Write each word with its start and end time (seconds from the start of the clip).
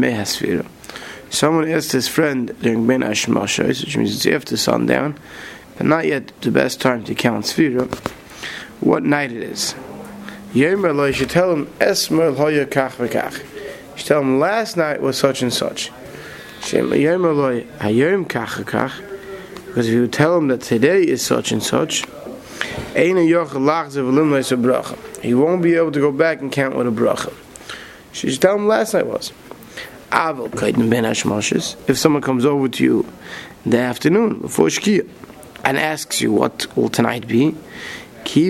Ben 0.00 0.10
Is. 0.10 0.66
Someone 1.30 1.68
asked 1.70 1.92
his 1.92 2.08
friend 2.08 2.54
during 2.60 2.86
Ben 2.86 3.00
Hashmoshe, 3.00 3.80
which 3.80 3.96
means 3.96 4.14
it's 4.14 4.26
after 4.26 4.58
sundown, 4.58 5.18
but 5.78 5.86
not 5.86 6.04
yet 6.04 6.30
the 6.42 6.50
best 6.50 6.78
time 6.80 7.04
to 7.04 7.14
count 7.14 7.46
Sfira, 7.46 7.92
what 8.80 9.02
night 9.02 9.32
it 9.32 9.42
is. 9.42 9.74
Yomer 10.52 10.94
Lo, 10.94 11.06
you 11.06 11.14
should 11.14 11.30
tell 11.30 11.50
him, 11.50 11.66
Esmer 11.80 12.36
Hoya 12.36 12.66
Kach 12.66 12.92
V'Kach. 12.96 13.38
You 13.38 13.96
should 13.96 14.08
tell 14.08 14.20
him, 14.20 14.38
last 14.38 14.76
night 14.76 15.00
was 15.00 15.16
such 15.16 15.40
and 15.40 15.52
such. 15.52 15.90
Yomer 16.60 17.34
Lo, 17.34 17.60
Kach 18.26 18.62
V'Kach. 18.62 18.92
Because 19.66 19.88
if 19.88 19.94
you 19.94 20.06
tell 20.06 20.36
him 20.38 20.48
that 20.48 20.60
today 20.62 21.02
is 21.02 21.20
such 21.20 21.50
and 21.50 21.62
such, 21.62 22.04
he 25.22 25.34
won't 25.34 25.62
be 25.62 25.74
able 25.74 25.92
to 25.92 26.00
go 26.00 26.10
back 26.10 26.40
and 26.40 26.50
count 26.50 26.74
what 26.74 26.86
a 26.86 26.90
bracha. 26.90 27.34
She 28.12 28.30
should 28.30 28.40
tell 28.40 28.56
him 28.56 28.66
last 28.66 28.94
night 28.94 29.06
was. 29.06 29.32
If 31.86 31.98
someone 31.98 32.22
comes 32.22 32.46
over 32.46 32.68
to 32.68 32.84
you 32.84 33.06
in 33.64 33.72
the 33.72 33.78
afternoon 33.78 34.40
before 34.40 34.68
Shkia 34.68 35.06
and 35.64 35.76
asks 35.76 36.22
you 36.22 36.32
what 36.32 36.74
will 36.74 36.88
tonight 36.88 37.28
be, 37.28 37.54
since 38.24 38.48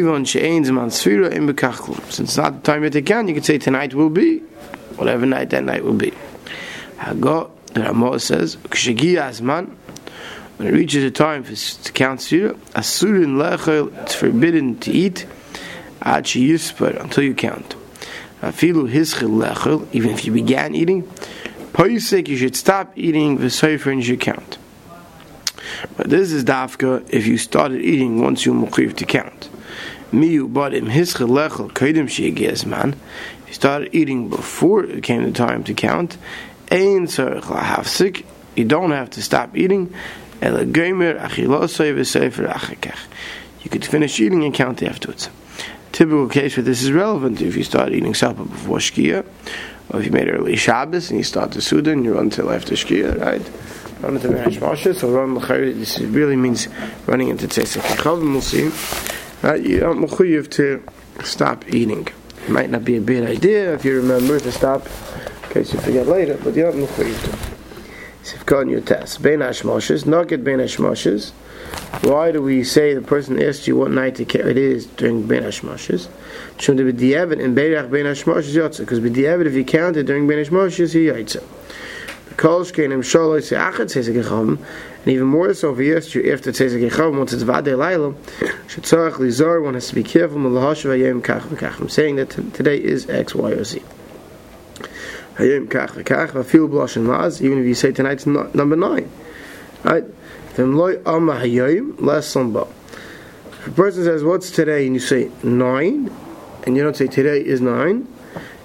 it's 2.20 2.36
not 2.36 2.54
the 2.54 2.60
time 2.62 2.84
yet 2.84 3.06
count, 3.06 3.28
you 3.28 3.34
can 3.34 3.42
say 3.42 3.58
tonight 3.58 3.94
will 3.94 4.10
be 4.10 4.38
whatever 4.96 5.26
night 5.26 5.50
that 5.50 5.64
night 5.64 5.82
will 5.82 5.94
be. 5.94 6.12
The 7.02 7.50
Ramah 7.76 8.20
says, 8.20 8.56
when 10.56 10.68
it 10.68 10.72
reaches 10.72 11.04
a 11.04 11.10
time 11.10 11.42
for, 11.42 11.54
to 11.54 11.92
count 11.92 12.20
sira, 12.22 12.54
asurin 12.74 13.36
lechel, 13.36 13.94
it's 14.02 14.14
forbidden 14.14 14.78
to 14.78 14.90
eat, 14.90 15.26
ad 16.00 16.24
yispar, 16.24 17.00
until 17.00 17.24
you 17.24 17.34
count. 17.34 17.74
Afilu 18.40 18.90
hischel 18.90 19.28
lechel, 19.28 19.86
even 19.92 20.10
if 20.10 20.24
you 20.24 20.32
began 20.32 20.74
eating, 20.74 21.02
poisek, 21.72 22.28
you 22.28 22.36
should 22.36 22.56
stop 22.56 22.92
eating, 22.96 23.38
v'sofer, 23.38 23.92
and 23.92 24.00
you 24.00 24.06
should 24.06 24.20
count. 24.20 24.58
But 25.96 26.08
this 26.08 26.32
is 26.32 26.44
dafka 26.44 27.06
if 27.10 27.26
you 27.26 27.36
started 27.36 27.82
eating 27.82 28.22
once 28.22 28.46
you 28.46 28.54
mukhiv 28.54 28.96
to 28.96 29.04
count. 29.04 29.50
Miyu 30.10 30.50
badim 30.50 30.90
hischel 30.90 31.28
lechel, 31.28 31.70
kodim 31.70 32.08
she'egias 32.08 32.64
man, 32.64 32.94
if 33.42 33.48
you 33.48 33.54
started 33.54 33.94
eating 33.94 34.30
before 34.30 34.84
it 34.84 35.02
came 35.02 35.24
the 35.24 35.32
time 35.32 35.64
to 35.64 35.74
count, 35.74 36.16
ein 36.70 37.06
tzarech 37.06 37.42
lahafsik, 37.42 38.24
you 38.54 38.64
don't 38.64 38.92
have 38.92 39.10
to 39.10 39.22
stop 39.22 39.54
eating, 39.54 39.92
you 43.66 43.70
could 43.70 43.84
finish 43.84 44.20
eating 44.20 44.44
and 44.44 44.54
count 44.54 44.82
afterwards. 44.82 45.28
Typical 45.92 46.28
case 46.28 46.56
where 46.56 46.64
this 46.64 46.82
is 46.82 46.92
relevant 46.92 47.40
if 47.40 47.56
you 47.56 47.64
start 47.64 47.92
eating 47.92 48.14
supper 48.14 48.44
before 48.44 48.78
Shkia, 48.78 49.24
or 49.90 50.00
if 50.00 50.06
you 50.06 50.12
made 50.12 50.28
early 50.28 50.56
Shabbos 50.56 51.10
and 51.10 51.18
you 51.18 51.24
start 51.24 51.52
the 51.52 51.62
Suda 51.62 51.92
and 51.92 52.04
you 52.04 52.14
run 52.14 52.24
until 52.24 52.50
after 52.50 52.74
Shkia, 52.74 53.18
right? 53.20 53.42
Run 54.02 54.16
into 54.16 54.94
so 54.94 55.10
run 55.10 55.34
This 55.34 55.98
really 56.00 56.36
means 56.36 56.68
running 57.06 57.28
into 57.28 57.48
Tzesek 57.48 57.80
Chav, 57.96 58.20
we'll 58.20 58.42
see. 58.42 58.70
Right? 59.42 59.62
You 59.62 59.80
don't 59.80 60.06
mechuyev 60.06 60.50
to 60.50 60.82
stop 61.24 61.66
eating. 61.72 62.06
It 62.46 62.50
might 62.50 62.70
not 62.70 62.84
be 62.84 62.96
a 62.96 63.00
bad 63.00 63.24
idea 63.24 63.74
if 63.74 63.84
you 63.84 63.96
remember 63.96 64.38
to 64.38 64.52
stop, 64.52 64.86
in 65.44 65.50
case 65.50 65.72
you 65.72 65.80
forget 65.80 66.06
later, 66.06 66.38
but 66.44 66.54
you 66.54 66.62
don't 66.62 66.76
mechuyev 66.76 67.24
to. 67.24 67.45
Sifkon 68.26 68.76
Yotes. 68.76 69.22
Ben 69.22 69.38
Hashmoshes, 69.38 70.04
Nugget 70.04 70.42
Ben 70.42 70.58
Hashmoshes. 70.58 71.30
Why 72.02 72.32
do 72.32 72.42
we 72.42 72.64
say 72.64 72.92
the 72.92 73.00
person 73.00 73.40
asked 73.40 73.68
you 73.68 73.76
what 73.76 73.92
night 73.92 74.18
it 74.18 74.58
is 74.58 74.86
during 74.86 75.28
Ben 75.28 75.44
Hashmoshes? 75.44 76.08
Shum 76.58 76.74
de 76.74 76.92
b'di'evet 76.92 77.38
in 77.38 77.54
Beirach 77.54 77.88
Ben 77.88 78.04
Hashmoshes 78.04 78.52
yotze. 78.52 78.80
Because 78.80 78.98
b'di'evet, 78.98 79.46
if 79.46 79.54
you 79.54 79.64
count 79.64 79.96
it 79.96 80.06
during 80.06 80.26
Ben 80.26 80.38
Hashmoshes, 80.38 80.92
he 80.92 81.06
yotze. 81.06 81.40
And 82.38 82.50
even 85.06 85.26
more 85.26 85.54
so, 85.54 85.72
if 85.72 85.78
he 85.78 85.94
asked 85.94 86.14
you 86.16 86.32
after 86.32 86.50
tzezek 86.50 86.90
echavim, 86.90 87.18
once 87.18 87.32
it's 87.32 87.44
vadei 87.44 87.78
laila, 87.78 88.12
shetzorach 88.66 89.12
lizor, 89.12 89.62
one 89.62 89.74
has 89.74 89.86
to 89.88 89.94
be 89.94 90.02
careful, 90.02 90.38
malahashav 90.38 90.98
ayem 90.98 91.22
kach 91.22 91.42
v'kach. 91.42 91.80
I'm 91.80 91.88
saying 91.88 92.16
that 92.16 92.30
today 92.30 92.76
is 92.76 93.08
X, 93.08 93.36
Y, 93.36 93.50
or 93.52 93.64
Z. 93.64 93.80
Hayim 95.36 95.68
kach 95.68 95.90
v'kach 95.90 96.30
v'afilu 96.30 96.70
blush 96.70 96.96
and 96.96 97.08
laz. 97.08 97.42
Even 97.42 97.58
if 97.58 97.66
you 97.66 97.74
say 97.74 97.92
tonight's 97.92 98.26
number 98.26 98.76
nine, 98.76 99.10
right? 99.84 100.04
Then 100.54 100.76
loy 100.76 100.98
amma 101.04 101.34
hayim 101.34 102.00
less 102.00 102.26
samba. 102.26 102.66
If 103.48 103.66
a 103.68 103.70
person 103.70 104.04
says 104.04 104.24
what's 104.24 104.50
today 104.50 104.86
and 104.86 104.94
you 104.94 105.00
say 105.00 105.30
nine, 105.42 106.10
and 106.64 106.76
you 106.76 106.82
don't 106.82 106.96
say 106.96 107.06
today 107.06 107.44
is 107.44 107.60
nine, 107.60 108.08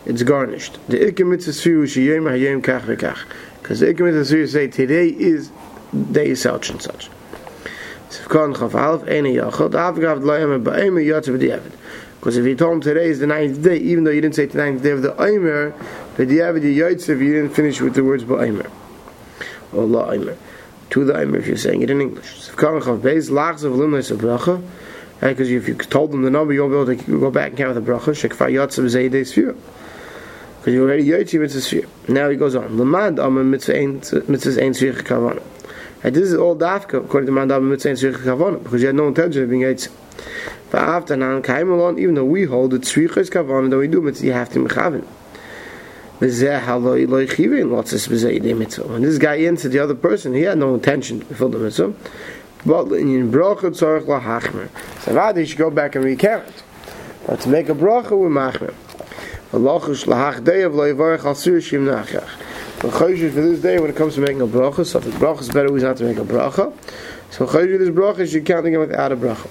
it's 0.06 0.24
garnished. 0.24 0.80
The 0.88 1.00
ikkim 1.00 1.30
mitzvah 1.30 1.52
shiyim 1.52 2.24
hayim 2.24 2.62
kach 2.62 2.82
v'kach. 2.82 3.20
Because 3.62 3.82
the 3.82 3.88
ikkim 3.88 4.14
mitzvah 4.14 4.48
say 4.48 4.68
today 4.68 5.10
is 5.10 5.52
day 6.12 6.36
such 6.36 6.70
and 6.70 6.82
such. 6.82 7.10
Because 8.08 8.62
if 12.38 12.46
you 12.46 12.56
told 12.56 12.74
him 12.74 12.82
today 12.82 13.06
is 13.06 13.20
the 13.20 13.28
ninth 13.28 13.64
day, 13.64 13.78
even 13.78 14.04
though 14.04 14.12
you 14.12 14.22
didn't 14.22 14.36
say 14.36 14.46
the 14.46 14.58
ninth 14.58 14.84
day 14.84 14.92
of 14.92 15.02
the 15.02 15.16
Omer, 15.22 15.74
the 16.26 16.40
Avdi 16.40 16.76
Yaitsev, 16.76 17.20
you 17.20 17.34
didn't 17.34 17.52
finish 17.56 17.80
with 17.82 17.96
the 17.96 18.04
words 18.04 18.24
Ba'omer. 18.24 18.70
Or 19.74 19.86
La 19.86 20.10
Omer. 20.12 20.38
To 20.92 21.06
the 21.06 21.18
Omer 21.18 21.38
if 21.38 21.48
you're 21.48 21.58
saying 21.58 21.82
it 21.82 21.90
in 21.90 22.02
English. 22.02 22.50
Because 22.50 22.88
if 25.52 25.68
you 25.68 25.76
told 25.76 26.12
them 26.12 26.24
the 26.24 26.30
number, 26.30 26.54
you 26.54 26.68
won't 26.68 26.88
be 26.88 26.94
able 26.94 27.04
to 27.04 27.20
go 27.20 27.32
back 27.32 27.50
and 27.50 27.58
count 27.58 27.76
the 27.76 27.82
bracha. 27.82 28.12
Shekfar 28.12 28.52
Yatsev 28.52 28.86
Zaydei 28.86 29.22
Sfira. 29.22 29.56
Because 30.60 30.74
you 30.74 30.84
already 30.84 31.06
Yaitsev 31.06 31.40
Mitzvah 31.42 31.60
Sfira. 31.60 32.10
Now 32.10 32.30
he 32.30 32.36
goes 32.36 32.56
on. 32.56 32.70
Lamad 32.78 33.20
Amar 33.26 33.44
Mitzvah 33.44 33.78
Ein 33.78 34.02
Sfira 34.02 35.02
Kavana. 35.02 35.42
And 36.04 36.16
this 36.16 36.24
is 36.24 36.36
all 36.36 36.56
dafka 36.58 37.06
according 37.06 37.28
to 37.28 37.32
Mandam 37.32 37.70
Mitzvah 37.70 37.90
Sfira 37.92 38.16
Kavana. 38.16 38.62
Because 38.62 38.82
you 38.82 38.88
had 38.88 38.96
no 38.96 39.08
intention 39.08 39.44
of 39.44 39.50
being 39.50 39.62
Yaitsev. 39.62 39.92
But 40.72 40.82
after 40.82 41.16
nan 41.18 41.42
Kaimalon, 41.42 42.00
even 42.00 42.16
though 42.16 42.26
we 42.26 42.46
hold 42.46 42.74
it 42.74 42.82
tzricha 42.82 43.18
is 43.18 43.30
kavan, 43.30 43.70
though 43.70 43.80
we 43.80 43.88
do 43.88 44.02
mitzvah, 44.02 44.26
you 44.26 44.34
have 44.34 44.50
to 44.50 44.60
mechaven. 44.60 45.06
When 46.22 46.30
this 46.30 46.44
guy 49.18 49.38
answered 49.38 49.72
the 49.72 49.80
other 49.80 49.96
person, 49.96 50.36
he 50.36 50.42
had 50.42 50.60
no 50.60 50.76
intention 50.76 51.22
to 51.22 51.26
fulfill 51.26 51.50
the 51.50 51.58
mitzvah. 51.58 51.96
But 52.64 52.92
in. 52.92 53.34
So 53.34 55.14
now 55.14 55.34
he 55.34 55.46
should 55.48 55.58
go 55.58 55.72
back 55.72 55.96
and 55.96 56.06
recount. 56.06 56.64
But 57.26 57.42
to 57.42 57.50
make 57.50 57.70
a 57.70 57.74
bracha 57.74 58.12
with 58.12 58.32
machmer. 58.32 58.72
For 59.50 59.58
this 63.42 63.60
day, 63.60 63.80
when 63.80 63.90
it 63.90 63.96
comes 63.96 64.14
to 64.14 64.22
making 64.22 64.42
a 64.42 64.48
bracha, 64.48 64.86
so 64.86 65.00
if 65.00 65.06
the 65.06 65.12
bracha 65.12 65.42
is 65.42 65.50
better, 65.50 65.72
we 65.72 65.82
have 65.82 65.98
to 65.98 66.04
make 66.04 66.20
a 66.20 66.24
bracha. 66.24 66.72
So 67.32 67.48
chayush 67.48 67.80
this 67.80 67.90
bracha, 67.90 68.20
you 68.20 68.28
should 68.28 68.46
count 68.46 68.68
again 68.68 68.80
without 68.80 69.12
a 69.12 69.16
bracha. 69.16 69.50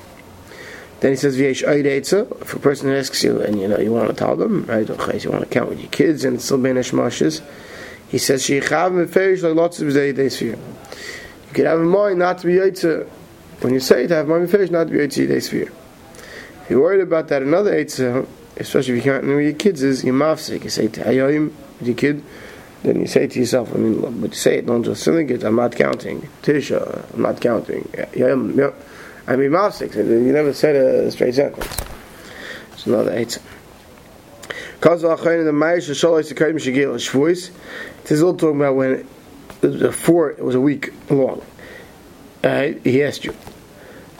Then 1.00 1.12
he 1.12 1.16
says, 1.16 1.36
V'yesh 1.38 1.66
oideitza. 1.66 2.42
If 2.42 2.54
a 2.54 2.58
person 2.58 2.90
asks 2.90 3.24
you, 3.24 3.40
and 3.40 3.58
you 3.58 3.66
know, 3.68 3.78
you 3.78 3.92
want 3.92 4.08
to 4.08 4.14
tell 4.14 4.36
them, 4.36 4.64
right, 4.66 4.86
you 4.86 5.30
want 5.30 5.42
to 5.42 5.48
count 5.50 5.70
with 5.70 5.80
your 5.80 5.90
kids, 5.90 6.24
and 6.24 6.40
still 6.40 6.58
benesh 6.58 6.92
mashes, 6.92 7.40
he 8.08 8.18
says, 8.18 8.42
Sheikhav 8.42 8.92
meferish 8.92 9.42
like 9.42 9.54
lots 9.54 9.80
of 9.80 9.88
b'zei 9.88 10.40
You 10.42 10.58
could 11.54 11.66
have 11.66 11.80
in 11.80 11.86
mind 11.86 12.18
not 12.18 12.38
to 12.38 12.46
be 12.46 12.54
yaitza. 12.54 13.08
When 13.60 13.72
you 13.72 13.80
say 13.80 14.04
it, 14.04 14.10
have 14.10 14.28
mind 14.28 14.48
meferish 14.48 14.70
not 14.70 14.88
to 14.88 14.92
be 14.92 14.98
yaitza 14.98 15.26
yidei 15.26 15.42
sphere. 15.42 15.72
If 16.64 16.70
you're 16.70 16.80
worried 16.80 17.00
about 17.00 17.28
that, 17.28 17.42
another 17.42 17.72
yaitza, 17.72 18.26
especially 18.58 18.98
if 18.98 19.04
you 19.04 19.10
can't 19.10 19.24
know 19.24 19.34
where 19.34 19.42
your 19.42 19.54
kids, 19.54 19.82
is 19.82 20.04
your 20.04 20.14
mafsik. 20.14 20.64
You 20.64 20.70
say 20.70 20.88
to 20.88 21.00
hayoim 21.02 21.52
your 21.80 21.94
kid, 21.94 22.22
then 22.82 23.00
you 23.00 23.06
say 23.06 23.26
to 23.26 23.38
yourself, 23.38 23.74
I 23.74 23.78
mean, 23.78 24.20
but 24.20 24.30
you 24.30 24.36
say 24.36 24.58
it, 24.58 24.66
don't 24.66 24.82
just 24.82 25.04
think 25.04 25.30
it, 25.30 25.44
I'm 25.44 25.56
not 25.56 25.76
counting. 25.76 26.28
Tisha, 26.42 27.14
I'm 27.14 27.22
not 27.22 27.40
counting. 27.40 27.88
Yeah. 28.14 28.70
I 29.30 29.36
mean, 29.36 29.50
mafsik. 29.50 29.94
You 29.94 30.32
never 30.32 30.52
said 30.52 30.74
a 30.74 31.08
straight 31.12 31.36
sentence. 31.36 31.64
It's 32.72 32.86
another 32.86 33.12
eight. 33.12 33.38
Because 34.74 35.04
of 35.04 35.20
the 35.20 35.52
Maish 35.52 35.88
Shalai 35.88 36.28
Sekayim 36.28 36.56
Shigil 36.56 36.96
Shvuis, 36.96 37.52
it 38.02 38.10
is 38.10 38.24
all 38.24 38.34
talking 38.34 38.56
about 38.56 38.74
when 38.74 39.06
the 39.60 39.92
four 39.92 40.30
it 40.30 40.44
was 40.44 40.56
a 40.56 40.60
week 40.60 40.92
long. 41.08 41.42
Uh, 42.42 42.72
he 42.82 43.04
asked 43.04 43.24
you. 43.24 43.30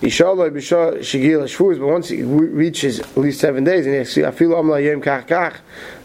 Ishalai 0.01 0.51
Bishar 0.51 0.99
Shigil 1.01 1.43
Shvuis, 1.43 1.81
but 1.81 1.89
once 1.89 2.09
he 2.11 2.23
reaches 2.23 3.01
at 3.01 3.17
least 3.17 3.41
seven 3.41 3.65
days, 3.65 3.87
and 3.87 3.97
he 3.97 4.01
asks, 4.03 4.17
I 4.17 4.31
feel 4.31 4.51
Amla 4.51 4.81
Yem 4.81 5.03
Kach 5.03 5.27
Kach, 5.27 5.57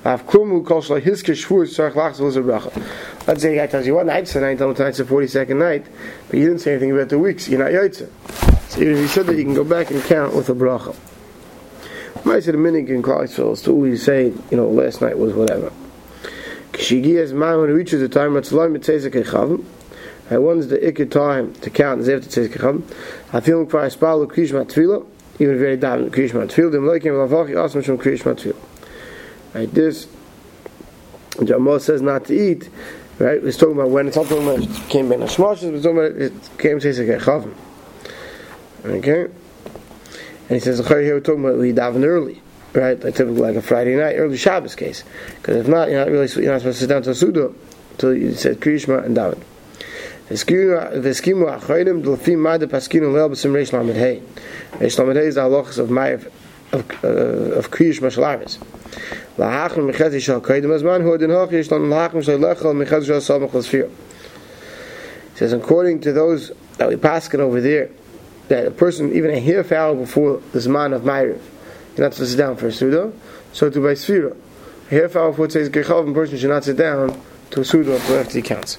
I've 0.04 0.26
Klumu 0.26 0.66
Kol 0.66 0.82
Shalai 0.82 1.04
Hiske 1.04 1.36
Shvuis 1.36 1.78
Sarch 1.78 1.94
Lachs 1.94 2.20
Bracha. 2.20 3.28
Let's 3.28 3.44
say 3.44 3.50
the 3.52 3.58
guy 3.58 3.68
tells 3.68 3.86
you 3.86 3.94
what 3.94 4.08
night's 4.08 4.34
the 4.34 4.42
night, 4.42 4.58
tonight's 4.58 4.98
the 4.98 5.04
42nd 5.04 5.58
night, 5.58 5.86
but 6.28 6.40
you 6.40 6.48
didn't 6.48 6.62
say 6.62 6.72
anything 6.72 6.92
about 6.92 7.10
the 7.10 7.20
weeks, 7.20 7.48
you're 7.48 7.60
not 7.60 7.70
Yaitza. 7.70 8.55
So 8.76 8.82
even 8.82 8.96
if 8.96 9.00
you 9.00 9.08
said 9.08 9.26
that, 9.28 9.38
you 9.38 9.46
can 9.46 9.54
go 9.54 9.64
back 9.64 9.90
and 9.90 10.04
count 10.04 10.36
with 10.36 10.50
a 10.50 10.54
bracha. 10.54 10.94
I 12.26 12.42
said 12.42 12.56
a 12.56 12.58
minute 12.58 12.90
in 12.90 13.02
Clarksville 13.02 13.56
to 13.56 13.72
always 13.72 14.04
say, 14.04 14.34
you 14.52 14.58
know, 14.58 14.68
last 14.68 15.00
night 15.02 15.18
was 15.18 15.34
whatever. 15.34 15.72
Kishigias 16.74 17.32
man 17.32 17.62
when 17.62 17.70
it 17.70 17.74
reaches 17.74 18.02
the 18.02 18.10
time 18.10 18.32
Ratzalai 18.32 18.76
Mitzezek 18.76 19.24
Echavim. 19.24 19.64
And 20.30 20.44
when's 20.44 20.68
the 20.68 20.78
ikka 20.78 21.10
time 21.10 21.54
to 21.54 21.70
count 21.70 22.02
Zev 22.02 22.26
Mitzezek 22.26 22.50
Echavim? 22.50 22.84
I 23.32 23.40
feel 23.40 23.62
like 23.62 23.70
for 23.70 23.80
Aspal 23.80 24.28
Krish 24.28 24.50
Matvila. 24.50 25.06
even 25.40 25.58
you're 25.58 25.78
davening 25.78 26.10
kriyish 26.10 26.32
matfil, 26.32 26.70
then 26.70 26.86
like 26.86 27.04
him 27.04 27.14
lavachi 27.14 27.56
asma 27.64 27.82
shum 27.82 27.98
kriyish 27.98 28.24
matfil. 28.24 28.58
Right, 29.54 29.74
this, 29.74 30.08
Jamal 31.42 31.80
says 31.80 32.02
not 32.02 32.26
to 32.26 32.34
eat, 32.34 32.70
right? 33.20 33.42
He's 33.42 33.56
talking 33.56 33.76
about 33.76 33.90
when 33.90 34.08
it's 34.08 34.16
talking 34.16 34.44
about 34.44 34.60
it 34.60 34.90
came 34.90 35.14
in 35.14 35.22
a 35.22 35.26
shmoshes, 35.28 35.72
but 35.72 35.82
talking 35.82 35.98
about 35.98 36.22
it 36.22 36.34
came 36.58 36.80
to 36.82 36.94
say 36.94 37.06
chavim. 37.06 37.54
Okay? 38.86 39.24
And 39.24 39.32
he 40.50 40.60
says, 40.60 40.86
here 40.88 41.16
we're 41.16 41.20
talking 41.20 41.44
about 41.44 41.58
we 41.58 41.74
daven 41.74 42.06
early, 42.06 42.42
right? 42.74 43.04
Like 43.04 43.16
typically 43.16 43.42
like 43.42 43.56
a 43.56 43.62
Friday 43.62 43.96
night, 43.96 44.16
early 44.16 44.38
Shabbos 44.38 44.76
case. 44.76 45.04
Because 45.38 45.58
if 45.58 45.68
not, 45.68 45.90
you're 45.90 46.00
not 46.00 46.12
really 46.12 46.32
you're 46.44 46.52
not 46.52 46.62
supposed 46.62 46.78
to 46.78 46.84
sit 46.84 46.90
down 46.90 47.02
to 47.04 47.12
a 47.12 47.16
Suda 47.16 47.52
until 47.92 48.14
you 48.14 48.34
said 48.34 48.60
Krishma 48.60 49.04
and 49.04 49.18
daven. 49.18 49.42
D'lefim 52.02 52.40
ma'de 52.40 52.68
paskinu 52.68 53.14
leil 53.14 53.30
b'sim 53.30 53.52
reish 53.52 53.72
lamed 53.74 53.96
hey. 53.96 54.24
Reish 54.74 54.98
lamed 54.98 55.16
hey 55.16 55.28
is 55.28 55.36
the 55.36 55.42
halachas 55.42 55.78
of 55.78 55.92
my 55.92 56.08
of 56.10 56.26
uh, 56.74 57.62
kriyish 57.70 58.02
mashalaris. 58.02 58.58
Lahachim 59.38 59.92
mechezi 59.92 60.20
shal 60.20 60.42
kaidim 60.42 60.72
azman 60.76 61.02
hu 61.02 61.14
adin 61.14 61.30
hach 61.30 61.52
yesh 61.52 61.70
lan 61.70 61.82
lahachim 61.82 62.24
shal 62.24 62.40
lechel 62.40 62.74
mechezi 62.74 63.12
samach 63.22 63.54
l'sfir. 63.54 63.90
He 65.34 65.38
says, 65.38 65.54
according 65.54 66.02
to 66.02 66.14
those 66.14 66.52
that 66.78 66.90
we 66.90 66.96
paskin 66.96 67.40
over 67.40 67.62
there, 67.62 67.90
that 68.48 68.68
a 68.68 68.72
person, 68.72 69.14
even 69.14 69.32
a 69.32 69.40
hair 69.40 69.64
foul 69.64 69.96
before 69.96 70.42
the 70.52 70.60
Zman 70.60 70.94
of 70.94 71.02
Ma'ariv, 71.02 71.42
you're 71.98 72.06
not 72.06 72.14
supposed 72.14 72.18
to 72.18 72.26
sit 72.28 72.38
down 72.38 72.58
for 72.58 72.68
a 72.68 72.72
Suda, 72.72 73.12
so 73.54 73.70
to 73.70 73.82
by 73.82 73.94
Sfira. 73.94 74.36
A 74.88 74.90
hair 74.90 75.10
foul 75.10 75.32
before 75.32 75.46
it 75.46 75.52
says 75.54 75.70
Gechav, 75.70 76.10
a 76.10 76.14
person 76.14 76.38
should 76.38 76.50
not 76.50 76.64
sit 76.64 76.78
down 76.78 77.20
to 77.52 77.62
a 77.62 77.66
Suda 77.66 77.96
after 77.96 78.34
he 78.34 78.42
counts. 78.42 78.78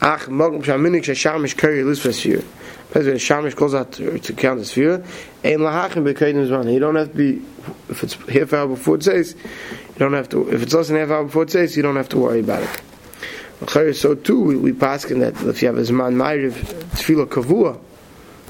Ach, 0.00 0.20
Mogam 0.22 0.62
Shaminik 0.62 1.02
Shashamish 1.02 1.56
Kari 1.56 1.82
Luz 1.82 2.00
for 2.00 2.08
Sfira. 2.08 2.44
Because 2.88 3.06
Shamish 3.06 3.54
calls 3.54 3.74
out 3.74 3.92
to, 3.92 4.18
to 4.18 4.32
count 4.32 4.58
the 4.58 4.64
Sfira, 4.64 5.04
Ein 5.44 5.58
Lahachim 5.58 6.04
Bekaidim 6.04 6.48
Zman. 6.48 6.72
You 6.72 6.80
don't 6.80 6.96
have 6.96 7.12
to 7.12 7.16
be, 7.16 7.42
if 7.88 8.02
it's 8.02 8.14
hair 8.28 8.46
foul 8.46 8.68
before 8.68 9.00
says, 9.00 9.34
you 9.34 9.98
don't 9.98 10.14
have 10.14 10.28
to, 10.30 10.50
if 10.52 10.62
it's 10.62 10.72
less 10.72 10.88
than 10.88 10.96
half 10.96 11.10
hour 11.10 11.24
before 11.24 11.42
it 11.42 11.50
says, 11.50 11.76
you 11.76 11.82
don't 11.82 11.96
have 11.96 12.08
to 12.08 12.18
worry 12.18 12.40
about 12.40 12.62
it. 12.62 13.94
So 13.94 14.14
too, 14.14 14.42
we, 14.42 14.56
we 14.56 14.72
pass 14.72 15.04
in 15.04 15.20
that 15.20 15.40
if 15.42 15.60
you 15.60 15.68
have 15.68 15.76
a 15.76 15.82
Zman 15.82 16.14
Ma'ariv, 16.14 16.52
Tefillah 16.52 17.26
Kavua, 17.26 17.78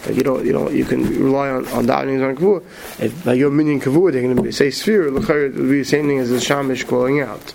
you 0.08 0.22
don't, 0.22 0.44
you 0.44 0.52
don't, 0.52 0.74
you 0.74 0.84
can 0.84 1.02
rely 1.22 1.48
on 1.48 1.66
on 1.68 1.86
davening 1.86 2.26
on 2.26 2.36
kavua. 2.36 2.62
If 3.00 3.24
by 3.24 3.34
your 3.34 3.50
minion 3.50 3.80
kavua, 3.80 4.12
they're 4.12 4.22
going 4.22 4.42
to 4.42 4.52
say 4.52 4.70
sphere. 4.70 5.08
It 5.08 5.12
would 5.12 5.54
be 5.54 5.78
the 5.78 5.84
same 5.84 6.06
thing 6.06 6.18
as 6.18 6.30
the 6.30 6.36
shamish 6.36 6.86
calling 6.86 7.20
out. 7.20 7.52